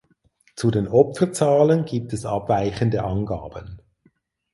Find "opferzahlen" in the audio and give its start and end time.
0.87-1.85